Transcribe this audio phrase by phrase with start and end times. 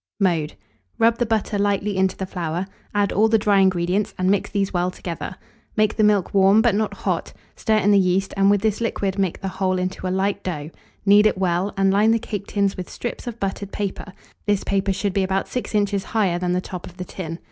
[0.19, 0.55] Mode.
[0.97, 2.65] Rub the butter lightly into the flour;
[2.95, 5.35] add all the dry ingredients, and mix these well together.
[5.77, 9.19] Make the milk warm, but not hot; stir in the yeast, and with this liquid
[9.19, 10.71] make the whole into a light dough;
[11.05, 14.11] knead it well, and line the cake tins with strips of buttered paper;
[14.47, 17.37] this paper should be about 6 inches higher than the top of the tin.